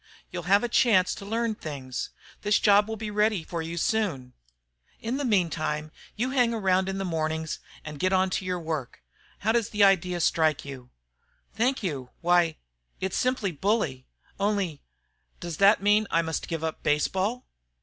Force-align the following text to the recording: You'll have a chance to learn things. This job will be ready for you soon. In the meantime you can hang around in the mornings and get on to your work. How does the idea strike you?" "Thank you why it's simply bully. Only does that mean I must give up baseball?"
You'll 0.31 0.47
have 0.49 0.63
a 0.63 0.67
chance 0.67 1.13
to 1.13 1.25
learn 1.27 1.53
things. 1.53 2.09
This 2.41 2.57
job 2.57 2.87
will 2.89 2.95
be 2.95 3.11
ready 3.11 3.43
for 3.43 3.61
you 3.61 3.77
soon. 3.77 4.33
In 4.99 5.17
the 5.17 5.23
meantime 5.23 5.91
you 6.15 6.29
can 6.29 6.37
hang 6.37 6.53
around 6.55 6.89
in 6.89 6.97
the 6.97 7.05
mornings 7.05 7.59
and 7.85 7.99
get 7.99 8.11
on 8.11 8.31
to 8.31 8.43
your 8.43 8.59
work. 8.59 9.03
How 9.41 9.51
does 9.51 9.69
the 9.69 9.83
idea 9.83 10.19
strike 10.19 10.65
you?" 10.65 10.89
"Thank 11.53 11.83
you 11.83 12.09
why 12.21 12.55
it's 12.99 13.15
simply 13.15 13.51
bully. 13.51 14.07
Only 14.39 14.81
does 15.39 15.57
that 15.57 15.83
mean 15.83 16.07
I 16.09 16.23
must 16.23 16.47
give 16.47 16.63
up 16.63 16.81
baseball?" 16.81 17.45